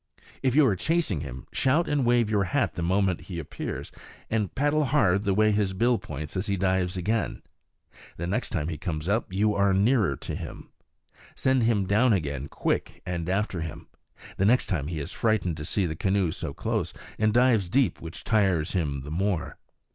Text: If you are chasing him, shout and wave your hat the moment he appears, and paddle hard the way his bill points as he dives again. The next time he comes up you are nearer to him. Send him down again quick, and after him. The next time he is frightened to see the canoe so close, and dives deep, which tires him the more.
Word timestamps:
If 0.41 0.55
you 0.55 0.65
are 0.65 0.75
chasing 0.75 1.21
him, 1.21 1.45
shout 1.51 1.87
and 1.87 2.03
wave 2.03 2.27
your 2.27 2.45
hat 2.45 2.73
the 2.73 2.81
moment 2.81 3.21
he 3.29 3.37
appears, 3.37 3.91
and 4.31 4.55
paddle 4.55 4.85
hard 4.85 5.25
the 5.25 5.33
way 5.35 5.51
his 5.51 5.73
bill 5.73 5.99
points 5.99 6.35
as 6.35 6.47
he 6.47 6.57
dives 6.57 6.97
again. 6.97 7.43
The 8.17 8.25
next 8.25 8.49
time 8.49 8.69
he 8.69 8.79
comes 8.79 9.07
up 9.07 9.31
you 9.31 9.53
are 9.53 9.75
nearer 9.75 10.15
to 10.15 10.33
him. 10.35 10.71
Send 11.35 11.61
him 11.61 11.85
down 11.85 12.13
again 12.13 12.47
quick, 12.47 13.03
and 13.05 13.29
after 13.29 13.61
him. 13.61 13.89
The 14.37 14.45
next 14.45 14.65
time 14.65 14.87
he 14.87 14.99
is 14.99 15.11
frightened 15.11 15.57
to 15.57 15.65
see 15.65 15.85
the 15.85 15.95
canoe 15.95 16.31
so 16.31 16.51
close, 16.51 16.93
and 17.19 17.31
dives 17.31 17.69
deep, 17.69 18.01
which 18.01 18.23
tires 18.23 18.71
him 18.71 19.01
the 19.01 19.11
more. 19.11 19.59